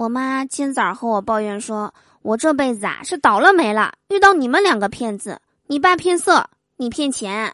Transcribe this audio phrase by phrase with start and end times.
[0.00, 5.42] 我妈今早和我抱怨说，我这辈子啊是倒了霉了，遇到你们两个骗子。
[5.66, 7.52] 你爸骗色，你骗钱。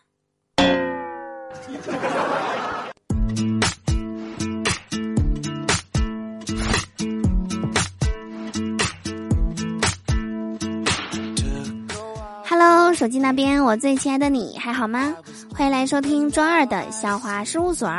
[12.49, 15.17] Hello，手机那边，我最亲爱的你还好吗？
[15.57, 17.91] 欢迎来收听周二的笑话事务所，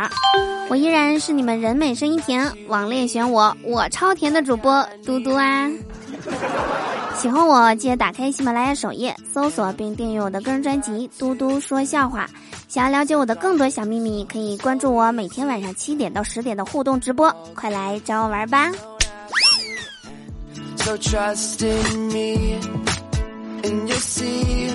[0.69, 5.67] 我依然是你们人美声音甜，网恋选我，我超甜的主播嘟嘟啊！
[7.17, 12.27] 喜欢我记得打开喜马拉雅首页，搜索并订阅我的个人专辑《嘟嘟说笑话》。
[12.67, 18.71] 想要了解我的更多小秘密，可以关注我每天晚上七点到十点的互动直播，快来找我玩吧
[20.75, 22.59] so trusting me
[23.63, 24.69] and you see！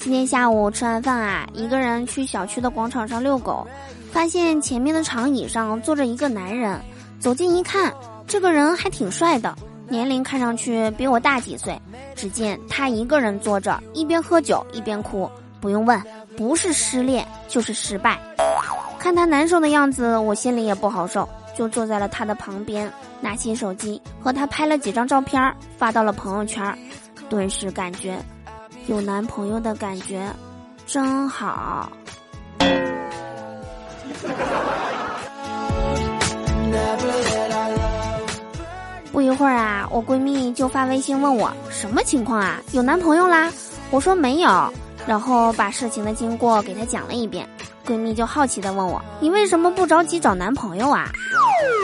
[0.00, 3.68] 今天下午吃完饭啊，一个人去小区的广场上遛狗，
[4.10, 6.80] 发现前面的长椅上坐着一个男人。
[7.18, 7.92] 走近一看，
[8.26, 9.54] 这个人还挺帅的，
[9.90, 11.78] 年龄看上去比我大几岁。
[12.16, 15.30] 只见他一个人坐着，一边喝酒一边哭。
[15.60, 16.02] 不用问，
[16.34, 18.18] 不是失恋就是失败。
[18.98, 26.74] 看他难受的样子，我心里也不好受，就坐在了他的旁边，拿起手机和他拍了几张照片，发到了朋友圈。
[27.28, 28.18] 顿时感觉。
[28.86, 30.28] 有男朋友的感觉，
[30.86, 31.90] 真好。
[39.12, 42.60] 不一会儿啊，我闺蜜就发微信问我什么情况啊？
[42.72, 43.52] 有男朋友啦？
[43.90, 44.72] 我说没有，
[45.06, 47.48] 然后把事情的经过给她讲了一遍。
[47.86, 51.10] 闺蜜就好奇的问我：“你为什么不着急找男朋友啊？”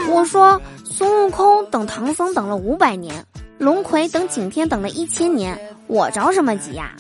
[0.08, 3.25] 我说：“孙悟空等唐僧等了五百年，
[3.58, 6.92] 龙葵等景天等了一千年。”我着什么急呀？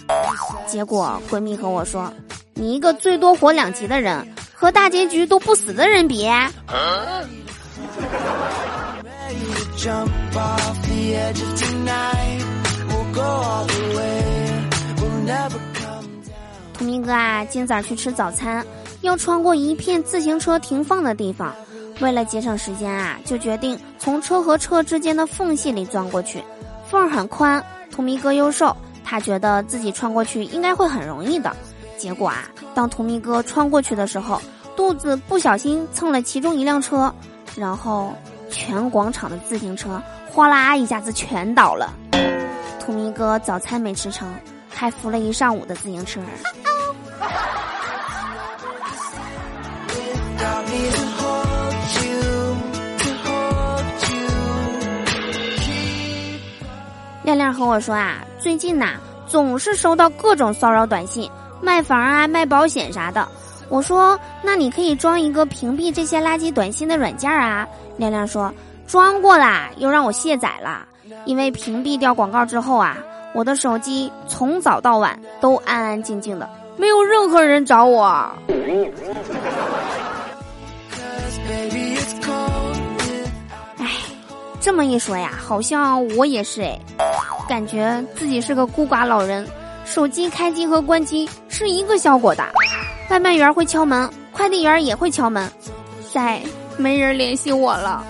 [0.64, 2.12] 结果闺蜜和我说
[2.54, 6.24] ：“你一个最多活两集的人，和大结局都不死的人比。”
[16.72, 18.64] 图明哥啊，今早去吃早餐，
[19.00, 21.52] 要穿过一片自行车停放的地方，
[22.00, 26.42] 为了节省时间啊，就决定从车和车之间的缝隙里钻过去，
[26.90, 27.64] 缝很宽。
[27.90, 31.56] 图迷哥又瘦，他觉得自己穿过去应该会很容易的。
[31.96, 34.40] 结果啊，当图迷哥穿过去的时候，
[34.76, 37.14] 肚子不小心蹭了其中一辆车，
[37.56, 38.14] 然后
[38.50, 41.94] 全广场的自行车哗啦一下子全倒了。
[42.78, 44.28] 图迷哥早餐没吃成，
[44.68, 46.20] 还扶了一上午的自行车。
[57.36, 58.94] 亮亮和我说啊，最近呐
[59.26, 61.30] 总是收到各种骚扰短信，
[61.60, 63.28] 卖房啊、卖保险啥的。
[63.68, 67.68] 我说，那你可以装一个屏蔽这些垃圾短信的软件啊。
[67.98, 68.50] 亮亮说，
[68.86, 70.86] 装过啦，又让我卸载了。
[71.26, 72.96] 因为屏蔽掉广告之后啊，
[73.34, 76.48] 我的手机从早到晚都安安静静的，
[76.78, 78.06] 没有任何人找我。
[83.78, 83.86] 哎，
[84.60, 86.80] 这么一说呀，好像我也是哎。
[87.48, 89.46] 感觉自己是个孤寡老人，
[89.84, 92.44] 手机开机和关机是一个效果的。
[93.08, 95.48] 外卖员会敲门，快递员也会敲门，
[96.12, 96.42] 再
[96.76, 98.04] 没人联系我了。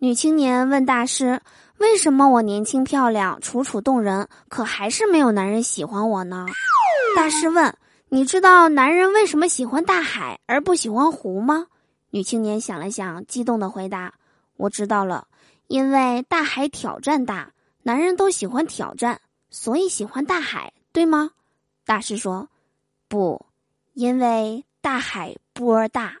[0.00, 1.40] 女青年问大师
[1.78, 6.46] ：“为什么我年轻漂亮、楚楚动人，可还是没有男人喜欢我呢？”
[7.14, 7.72] 大师问
[8.10, 11.66] ：“你知道男人为什么喜欢大海而不喜欢湖吗？”
[12.10, 14.14] 女青年想了想，激动的回答
[14.58, 15.28] ：“我知道了，
[15.68, 21.30] 因为大海挑战大，男人都喜欢挑战，所以喜欢大海，对吗？”
[21.86, 22.48] 大师说
[23.08, 23.46] ：“不，
[23.94, 26.16] 因为大海波儿大。”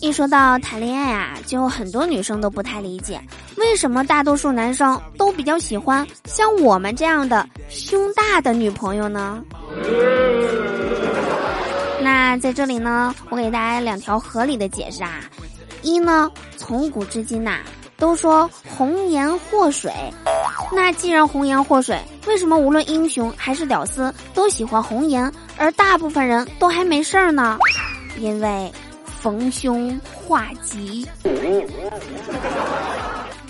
[0.00, 3.20] 一说到谈恋爱啊，就很多女生都不太理解，
[3.56, 9.42] 为什么大多数男生都比较喜欢像我们这样的胸大的女朋友呢？
[12.00, 15.20] 那在这里呢，我给大家两条合理的解释啊。
[15.82, 17.58] 一呢，从古至今呐，
[17.96, 19.92] 都说红颜祸水，
[20.72, 27.58] 那既然红颜祸水，为什么无论英雄还是屌丝都喜欢红颜，而大部分人都还没事儿呢？
[28.16, 28.72] 因为。
[29.28, 31.06] 逢凶化吉。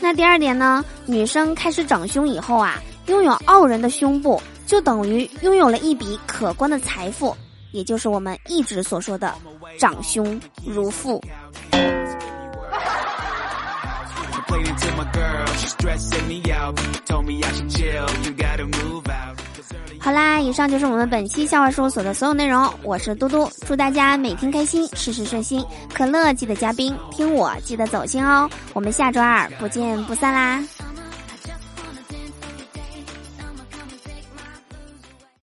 [0.00, 0.84] 那第二点呢？
[1.06, 7.36] 女生开始长胸以后啊，拥有傲人的胸部，就等于拥有了一笔可观的财富。
[7.70, 9.32] 也就是我们一直所说的
[9.78, 11.22] 长兄如父。
[20.08, 22.66] 好啦，以上就是我们本期笑话事务所的所有内容。
[22.82, 25.62] 我是嘟嘟，祝大家每天开心，事事顺心。
[25.92, 28.48] 可乐记得加冰，听我记得走心哦。
[28.72, 30.64] 我们下周二不见不散啦！